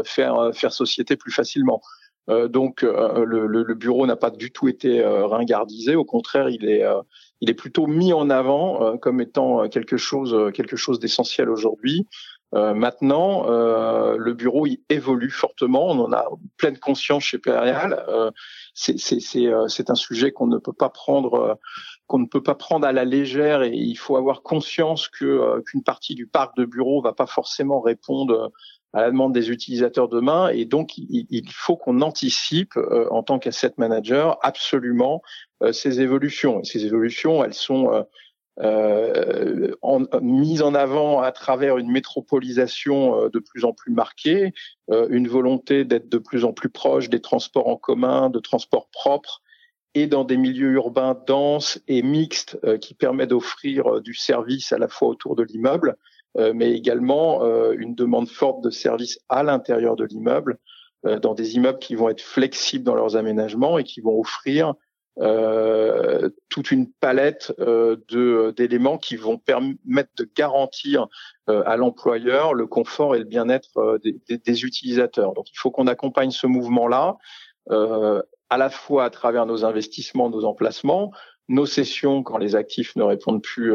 faire 0.04 0.50
faire 0.52 0.72
société 0.72 1.16
plus 1.16 1.32
facilement. 1.32 1.82
donc 2.28 2.82
le, 2.82 3.46
le, 3.46 3.74
bureau 3.74 4.06
n'a 4.06 4.14
pas 4.14 4.30
du 4.30 4.52
tout 4.52 4.68
été 4.68 5.02
ringardisé, 5.04 5.96
au 5.96 6.04
contraire, 6.04 6.48
il 6.50 6.68
est 6.68 6.84
il 7.40 7.50
est 7.50 7.54
plutôt 7.54 7.88
mis 7.88 8.12
en 8.12 8.30
avant 8.30 8.96
comme 8.98 9.20
étant 9.20 9.68
quelque 9.68 9.96
chose 9.96 10.52
quelque 10.52 10.76
chose 10.76 11.00
d'essentiel 11.00 11.50
aujourd'hui. 11.50 12.06
Euh, 12.54 12.72
maintenant, 12.72 13.48
euh, 13.48 14.16
le 14.16 14.32
bureau 14.32 14.66
il 14.66 14.78
évolue 14.88 15.30
fortement. 15.30 15.86
On 15.86 15.98
en 15.98 16.12
a 16.12 16.26
pleine 16.56 16.78
conscience 16.78 17.24
chez 17.24 17.38
Perial. 17.38 18.04
Euh, 18.08 18.30
c'est 18.74 19.90
un 19.90 19.94
sujet 19.94 20.32
qu'on 20.32 20.46
ne 20.46 20.58
peut 20.58 20.72
pas 20.72 20.88
prendre 20.88 21.58
qu'on 22.06 22.18
ne 22.18 22.26
peut 22.26 22.42
pas 22.42 22.54
prendre 22.54 22.86
à 22.86 22.92
la 22.92 23.04
légère 23.04 23.62
et 23.62 23.72
il 23.72 23.96
faut 23.96 24.16
avoir 24.16 24.42
conscience 24.42 25.08
que 25.08 25.60
qu'une 25.62 25.82
partie 25.82 26.14
du 26.14 26.26
parc 26.26 26.56
de 26.56 26.64
bureaux 26.64 27.00
va 27.00 27.12
pas 27.12 27.26
forcément 27.26 27.80
répondre 27.80 28.52
à 28.92 29.00
la 29.00 29.10
demande 29.10 29.32
des 29.32 29.50
utilisateurs 29.50 30.08
demain 30.08 30.48
et 30.48 30.66
donc 30.66 30.98
il, 30.98 31.26
il 31.30 31.50
faut 31.50 31.76
qu'on 31.76 32.02
anticipe 32.02 32.76
en 33.10 33.22
tant 33.22 33.38
qu'asset 33.38 33.72
manager 33.78 34.38
absolument 34.42 35.22
ces 35.72 36.00
évolutions 36.00 36.60
et 36.60 36.64
ces 36.64 36.84
évolutions 36.84 37.42
elles 37.42 37.54
sont 37.54 37.92
euh, 37.92 38.02
en, 38.60 40.04
mise 40.22 40.62
en 40.62 40.74
avant 40.74 41.20
à 41.20 41.32
travers 41.32 41.78
une 41.78 41.90
métropolisation 41.90 43.20
euh, 43.20 43.28
de 43.28 43.38
plus 43.38 43.64
en 43.64 43.72
plus 43.72 43.92
marquée, 43.92 44.52
euh, 44.90 45.06
une 45.10 45.28
volonté 45.28 45.84
d'être 45.84 46.08
de 46.08 46.18
plus 46.18 46.44
en 46.44 46.52
plus 46.52 46.70
proche 46.70 47.08
des 47.08 47.20
transports 47.20 47.68
en 47.68 47.76
commun, 47.76 48.30
de 48.30 48.38
transports 48.38 48.88
propres, 48.90 49.42
et 49.94 50.06
dans 50.06 50.24
des 50.24 50.36
milieux 50.36 50.72
urbains 50.72 51.16
denses 51.26 51.80
et 51.86 52.02
mixtes 52.02 52.58
euh, 52.64 52.78
qui 52.78 52.94
permet 52.94 53.26
d'offrir 53.26 54.00
du 54.00 54.14
service 54.14 54.72
à 54.72 54.78
la 54.78 54.88
fois 54.88 55.08
autour 55.08 55.36
de 55.36 55.42
l'immeuble, 55.42 55.96
mais 56.52 56.72
également 56.72 57.44
une 57.74 57.94
demande 57.94 58.28
forte 58.28 58.60
de 58.60 58.70
services 58.70 59.20
à 59.28 59.44
l'intérieur 59.44 59.94
de 59.94 60.04
l'immeuble, 60.04 60.58
dans 61.22 61.32
des 61.32 61.54
immeubles 61.54 61.78
qui 61.78 61.94
vont 61.94 62.08
être 62.08 62.20
flexibles 62.20 62.82
dans 62.82 62.96
leurs 62.96 63.14
aménagements 63.14 63.78
et 63.78 63.84
qui 63.84 64.00
vont 64.00 64.18
offrir 64.18 64.74
euh, 65.20 66.28
toute 66.48 66.72
une 66.72 66.90
palette 66.90 67.52
euh, 67.60 67.96
de 68.08 68.52
d'éléments 68.56 68.98
qui 68.98 69.14
vont 69.16 69.38
permettre 69.38 70.10
de 70.18 70.28
garantir 70.36 71.06
euh, 71.48 71.62
à 71.66 71.76
l'employeur 71.76 72.52
le 72.52 72.66
confort 72.66 73.14
et 73.14 73.20
le 73.20 73.24
bien-être 73.24 73.76
euh, 73.76 73.98
des, 73.98 74.20
des, 74.28 74.38
des, 74.38 74.64
utilisateurs. 74.64 75.34
Donc 75.34 75.50
il 75.50 75.56
faut 75.56 75.70
qu'on 75.70 75.86
accompagne 75.86 76.30
ce 76.30 76.46
mouvement-là 76.46 77.16
à 78.50 78.58
la 78.58 78.68
fois 78.68 79.04
à 79.04 79.10
travers 79.10 79.46
nos 79.46 79.64
investissements, 79.64 80.28
nos 80.28 80.44
emplacements, 80.44 81.12
nos 81.48 81.64
cessions 81.64 82.22
quand 82.22 82.36
les 82.36 82.56
actifs 82.56 82.94
ne 82.94 83.02
répondent 83.02 83.42
plus 83.42 83.74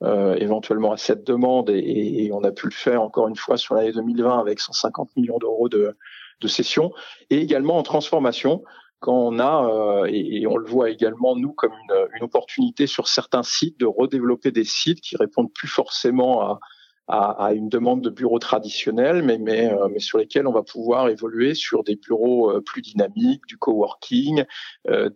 éventuellement 0.00 0.92
à 0.92 0.96
cette 0.96 1.24
demande 1.24 1.70
et, 1.70 2.24
et, 2.24 2.32
on 2.32 2.44
a 2.44 2.52
pu 2.52 2.66
le 2.66 2.72
faire 2.72 3.02
encore 3.02 3.26
une 3.26 3.34
fois 3.34 3.56
sur 3.56 3.74
l'année 3.74 3.90
2020 3.90 4.38
avec 4.38 4.60
150 4.60 5.16
millions 5.16 5.38
d'euros 5.38 5.68
de, 5.68 5.96
de 6.40 6.48
cessions 6.48 6.92
et 7.30 7.38
également 7.38 7.78
en 7.78 7.82
transformation 7.82 8.62
quand 9.00 9.14
on 9.14 9.38
a, 9.38 9.68
euh, 9.68 10.08
et, 10.10 10.46
on 10.46 10.56
le 10.56 10.66
voit 10.66 10.90
également 10.90 11.36
nous 11.36 11.52
comme 11.52 11.72
une, 11.72 12.08
une, 12.16 12.24
opportunité 12.24 12.86
sur 12.86 13.08
certains 13.08 13.42
sites 13.42 13.78
de 13.78 13.86
redévelopper 13.86 14.50
des 14.50 14.64
sites 14.64 15.00
qui 15.00 15.16
répondent 15.16 15.52
plus 15.52 15.68
forcément 15.68 16.42
à, 16.42 16.60
à, 17.08 17.52
une 17.54 17.68
demande 17.68 18.02
de 18.02 18.10
bureaux 18.10 18.38
traditionnels, 18.38 19.24
euh, 19.28 19.88
mais 19.90 20.00
sur 20.00 20.18
lesquels 20.18 20.46
on 20.46 20.52
va 20.52 20.62
pouvoir 20.62 21.08
évoluer 21.08 21.54
sur 21.54 21.84
des 21.84 21.94
bureaux 21.96 22.50
euh, 22.50 22.60
plus 22.60 22.82
dynamiques, 22.82 23.42
du 23.46 23.56
coworking 23.56 24.44
euh, 24.88 25.10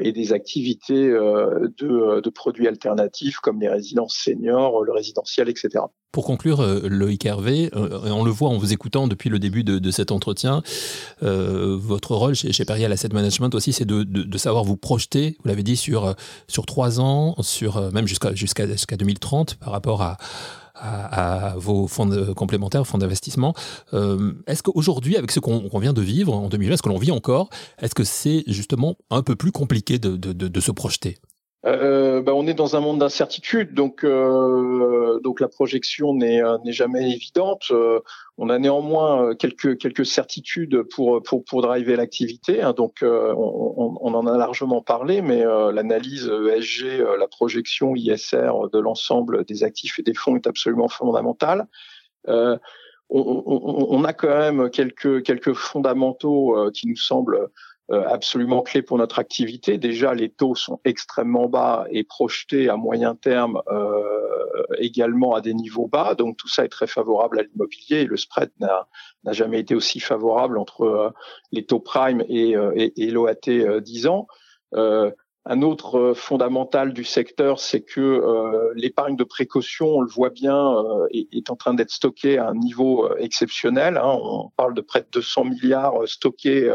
et 0.00 0.12
des 0.12 0.32
activités 0.32 1.08
de, 1.08 2.30
produits 2.30 2.66
alternatifs 2.66 3.38
comme 3.38 3.60
les 3.60 3.68
résidences 3.68 4.16
seniors, 4.16 4.82
le 4.82 4.92
résidentiel, 4.92 5.48
etc. 5.48 5.84
Pour 6.10 6.24
conclure, 6.24 6.64
Loïc 6.84 7.24
Hervé, 7.26 7.70
on 7.74 8.24
le 8.24 8.30
voit 8.30 8.48
en 8.48 8.58
vous 8.58 8.72
écoutant 8.72 9.08
depuis 9.08 9.30
le 9.30 9.38
début 9.38 9.64
de, 9.64 9.90
cet 9.90 10.10
entretien, 10.10 10.62
votre 11.20 12.14
rôle 12.14 12.34
chez, 12.34 12.52
chez 12.52 12.64
Perial 12.64 12.92
Asset 12.92 13.08
Management 13.08 13.54
aussi, 13.54 13.72
c'est 13.72 13.86
de, 13.86 14.38
savoir 14.38 14.64
vous 14.64 14.76
projeter, 14.76 15.36
vous 15.42 15.48
l'avez 15.48 15.62
dit, 15.62 15.76
sur, 15.76 16.14
trois 16.66 17.00
ans, 17.00 17.36
sur, 17.42 17.92
même 17.92 18.06
jusqu'à 18.06 18.96
2030 18.96 19.54
par 19.56 19.72
rapport 19.72 20.02
à 20.02 20.18
à, 20.84 21.54
vos 21.56 21.88
fonds 21.88 22.34
complémentaires, 22.34 22.86
fonds 22.86 22.98
d'investissement. 22.98 23.54
Euh, 23.92 24.32
est-ce 24.46 24.62
qu'aujourd'hui, 24.62 25.16
avec 25.16 25.30
ce 25.30 25.40
qu'on 25.40 25.78
vient 25.78 25.92
de 25.92 26.02
vivre 26.02 26.34
en 26.34 26.48
2020, 26.48 26.74
est-ce 26.74 26.82
que 26.82 26.88
l'on 26.88 26.98
vit 26.98 27.12
encore 27.12 27.48
Est-ce 27.78 27.94
que 27.94 28.04
c'est 28.04 28.44
justement 28.46 28.96
un 29.10 29.22
peu 29.22 29.36
plus 29.36 29.52
compliqué 29.52 29.98
de, 29.98 30.16
de 30.16 30.60
se 30.60 30.70
projeter? 30.70 31.18
Euh, 31.66 32.20
bah, 32.20 32.32
on 32.34 32.46
est 32.46 32.54
dans 32.54 32.76
un 32.76 32.80
monde 32.80 32.98
d'incertitude, 32.98 33.72
donc 33.72 34.04
euh, 34.04 35.18
donc 35.20 35.40
la 35.40 35.48
projection 35.48 36.14
n'est 36.14 36.42
euh, 36.42 36.58
n'est 36.62 36.72
jamais 36.72 37.10
évidente. 37.10 37.64
Euh, 37.70 38.00
on 38.36 38.50
a 38.50 38.58
néanmoins 38.58 39.30
euh, 39.30 39.34
quelques 39.34 39.78
quelques 39.78 40.04
certitudes 40.04 40.82
pour 40.94 41.22
pour 41.22 41.42
pour 41.44 41.62
driver 41.62 41.96
l'activité. 41.96 42.60
Hein, 42.60 42.74
donc 42.74 42.98
on, 43.02 43.96
on, 43.98 44.14
en 44.14 44.26
a 44.26 44.36
largement 44.36 44.82
parlé, 44.82 45.22
mais 45.22 45.42
l'analyse 45.72 46.28
ESG, 46.28 47.02
la 47.18 47.28
projection 47.28 47.96
ISR 47.96 48.52
de 48.70 48.78
l'ensemble 48.78 49.44
des 49.44 49.64
actifs 49.64 49.98
et 49.98 50.02
des 50.02 50.14
fonds 50.14 50.36
est 50.36 50.46
absolument 50.46 50.88
fondamentale. 50.88 51.66
On, 52.26 52.58
on, 53.10 53.86
on, 53.90 54.04
a 54.04 54.12
quand 54.12 54.28
même 54.28 54.70
quelques 54.70 55.22
quelques 55.22 55.52
fondamentaux 55.52 56.70
qui 56.72 56.88
nous 56.88 56.96
semblent 56.96 57.36
euh, 57.36 57.48
absolument 57.90 58.62
clé 58.62 58.82
pour 58.82 58.96
notre 58.98 59.18
activité. 59.18 59.76
Déjà, 59.78 60.14
les 60.14 60.30
taux 60.30 60.54
sont 60.54 60.80
extrêmement 60.84 61.48
bas 61.48 61.86
et 61.90 62.02
projetés 62.02 62.68
à 62.68 62.76
moyen 62.76 63.14
terme 63.14 63.60
euh, 63.68 64.02
également 64.78 65.34
à 65.34 65.40
des 65.40 65.54
niveaux 65.54 65.86
bas. 65.86 66.14
Donc 66.14 66.36
tout 66.36 66.48
ça 66.48 66.64
est 66.64 66.68
très 66.68 66.86
favorable 66.86 67.40
à 67.40 67.42
l'immobilier 67.42 68.04
le 68.04 68.16
spread 68.16 68.50
n'a 68.58 68.86
jamais 69.32 69.60
été 69.60 69.74
aussi 69.74 70.00
favorable 70.00 70.58
entre 70.58 70.82
euh, 70.82 71.10
les 71.52 71.64
taux 71.64 71.80
prime 71.80 72.22
et, 72.28 72.56
et, 72.74 73.02
et 73.02 73.10
l'OAT 73.10 73.80
10 73.80 74.06
ans. 74.06 74.26
Un 75.46 75.60
autre 75.60 75.98
euh, 75.98 76.14
fondamental 76.14 76.94
du 76.94 77.04
secteur, 77.04 77.58
c'est 77.58 77.82
que 77.82 78.00
euh, 78.00 78.72
l'épargne 78.76 79.14
de 79.14 79.24
précaution, 79.24 79.88
on 79.88 80.00
le 80.00 80.08
voit 80.08 80.30
bien, 80.30 80.56
euh, 80.56 81.06
est, 81.10 81.50
en 81.50 81.56
train 81.56 81.74
d'être 81.74 81.90
stockée 81.90 82.38
à 82.38 82.48
un 82.48 82.54
niveau 82.54 83.14
exceptionnel. 83.18 83.98
Hein. 83.98 84.18
On 84.22 84.50
parle 84.56 84.72
de 84.72 84.80
près 84.80 85.02
de 85.02 85.08
200 85.12 85.44
milliards 85.44 86.08
stockés 86.08 86.70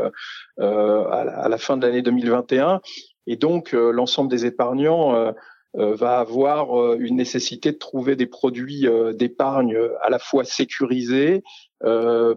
à 0.59 1.47
la, 1.49 1.57
fin 1.57 1.77
de 1.77 1.87
l'année 1.87 2.03
2021. 2.03 2.81
Et 3.25 3.37
donc, 3.37 3.71
l'ensemble 3.71 4.29
des 4.29 4.45
épargnants 4.45 5.33
va 5.73 6.19
avoir 6.19 6.95
une 6.95 7.15
nécessité 7.15 7.71
de 7.71 7.77
trouver 7.77 8.15
des 8.15 8.25
produits 8.25 8.87
d'épargne 9.13 9.77
à 10.01 10.09
la 10.09 10.19
fois 10.19 10.43
sécurisés, 10.43 11.43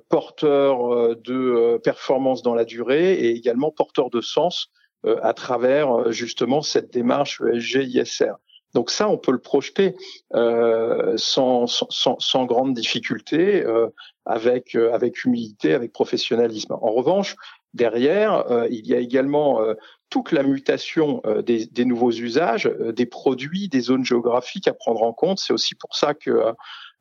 porteurs 0.09 1.17
de 1.17 1.79
performance 1.83 2.43
dans 2.43 2.55
la 2.55 2.65
durée 2.65 3.15
et 3.15 3.31
également 3.31 3.71
porteurs 3.71 4.11
de 4.11 4.21
sens 4.21 4.71
euh, 4.71 4.81
à 5.23 5.33
travers 5.35 5.91
euh, 5.93 6.13
justement 6.13 6.63
cette 6.63 6.93
démarche 6.93 7.41
ESG-ISR. 7.41 8.35
Donc 8.75 8.91
ça, 8.91 9.09
on 9.09 9.19
peut 9.19 9.33
le 9.33 9.39
projeter 9.39 9.95
euh, 10.35 11.15
sans, 11.17 11.67
sans, 11.67 12.19
sans, 12.19 12.45
grande 12.47 12.75
difficulté, 12.75 13.63
euh, 13.65 13.89
avec, 14.25 14.75
euh, 14.75 14.93
avec 14.95 15.25
humilité, 15.25 15.75
avec 15.75 15.93
professionnalisme. 15.93 16.73
En 16.73 16.91
revanche, 16.93 17.37
derrière, 17.75 18.51
euh, 18.51 18.67
il 18.71 18.87
y 18.87 18.95
a 18.95 18.99
également 18.99 19.61
toute 20.09 20.33
la 20.33 20.43
mutation 20.43 21.23
des, 21.45 21.67
des, 21.67 21.85
nouveaux 21.85 22.13
usages, 22.13 22.65
des 22.65 23.07
produits, 23.07 23.69
des 23.69 23.81
zones 23.81 24.05
géographiques 24.05 24.69
à 24.69 24.75
prendre 24.75 25.03
en 25.03 25.13
compte. 25.13 25.39
C'est 25.39 25.53
aussi 25.53 25.75
pour 25.75 25.97
ça 25.97 26.15
que 26.15 26.53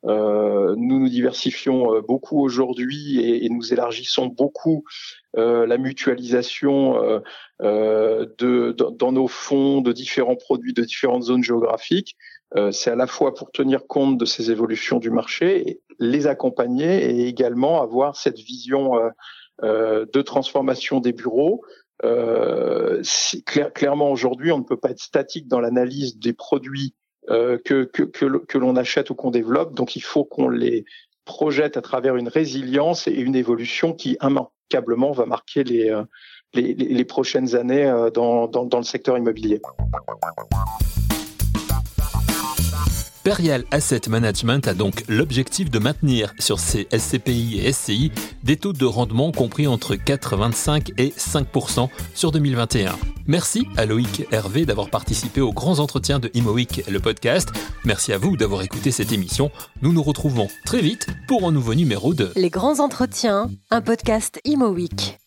nous 0.04 0.98
nous 0.98 1.08
diversifions 1.08 2.00
beaucoup 2.00 2.40
aujourd'hui 2.40 3.20
et, 3.20 3.44
et, 3.44 3.48
nous 3.48 3.72
élargissons 3.72 4.26
beaucoup 4.26 4.84
la 5.34 5.78
mutualisation 5.78 7.22
de, 7.60 8.72
dans 8.72 9.12
nos 9.12 9.28
fonds 9.28 9.80
de 9.80 9.92
différents 9.92 10.36
produits 10.36 10.74
de 10.74 10.82
différentes 10.82 11.22
zones 11.22 11.44
géographiques. 11.44 12.16
C'est 12.72 12.90
à 12.90 12.96
la 12.96 13.06
fois 13.06 13.34
pour 13.34 13.52
tenir 13.52 13.86
compte 13.86 14.18
de 14.18 14.24
ces 14.24 14.50
évolutions 14.50 14.98
du 14.98 15.10
marché, 15.10 15.80
les 15.98 16.26
accompagner 16.26 17.10
et 17.10 17.28
également 17.28 17.80
avoir 17.80 18.16
cette 18.16 18.38
vision 18.38 18.94
de 19.62 20.22
transformation 20.22 21.00
des 21.00 21.12
bureaux 21.12 21.62
euh, 22.04 23.02
clairement 23.74 24.10
aujourd'hui, 24.10 24.52
on 24.52 24.58
ne 24.58 24.64
peut 24.64 24.76
pas 24.76 24.90
être 24.90 25.00
statique 25.00 25.48
dans 25.48 25.60
l'analyse 25.60 26.18
des 26.18 26.32
produits 26.32 26.94
euh, 27.30 27.56
que, 27.64 27.84
que, 27.84 28.02
que, 28.02 28.58
l'on 28.58 28.76
achète 28.76 29.10
ou 29.10 29.14
qu'on 29.14 29.30
développe. 29.30 29.74
Donc, 29.74 29.94
il 29.94 30.02
faut 30.02 30.24
qu'on 30.24 30.48
les 30.48 30.84
projette 31.24 31.76
à 31.76 31.82
travers 31.82 32.16
une 32.16 32.28
résilience 32.28 33.06
et 33.06 33.12
une 33.12 33.36
évolution 33.36 33.92
qui 33.92 34.16
immanquablement 34.20 35.12
va 35.12 35.24
marquer 35.24 35.62
les, 35.62 35.88
euh, 35.90 36.02
les, 36.52 36.74
les 36.74 37.04
prochaines 37.04 37.54
années 37.54 37.86
euh, 37.86 38.10
dans, 38.10 38.48
dans, 38.48 38.64
dans 38.64 38.78
le 38.78 38.84
secteur 38.84 39.16
immobilier. 39.16 39.60
Perial 43.24 43.64
Asset 43.70 44.02
Management 44.08 44.66
a 44.66 44.74
donc 44.74 45.04
l'objectif 45.08 45.70
de 45.70 45.78
maintenir 45.78 46.34
sur 46.40 46.58
ses 46.58 46.88
SCPI 46.90 47.60
et 47.60 47.72
SCI 47.72 48.10
des 48.42 48.56
taux 48.56 48.72
de 48.72 48.84
rendement 48.84 49.30
compris 49.30 49.68
entre 49.68 49.94
4,25 49.94 50.92
et 50.98 51.10
5% 51.10 51.88
sur 52.14 52.32
2021. 52.32 52.98
Merci 53.26 53.68
à 53.76 53.86
Loïc 53.86 54.26
Hervé 54.32 54.66
d'avoir 54.66 54.90
participé 54.90 55.40
aux 55.40 55.52
grands 55.52 55.78
entretiens 55.78 56.18
de 56.18 56.30
ImoWeek, 56.34 56.84
le 56.88 56.98
podcast. 56.98 57.50
Merci 57.84 58.12
à 58.12 58.18
vous 58.18 58.36
d'avoir 58.36 58.62
écouté 58.62 58.90
cette 58.90 59.12
émission. 59.12 59.52
Nous 59.82 59.92
nous 59.92 60.02
retrouvons 60.02 60.48
très 60.64 60.80
vite 60.80 61.06
pour 61.28 61.46
un 61.46 61.52
nouveau 61.52 61.74
numéro 61.74 62.14
de 62.14 62.32
Les 62.34 62.50
grands 62.50 62.80
entretiens, 62.80 63.48
un 63.70 63.82
podcast 63.82 64.40
ImoWeek. 64.44 65.21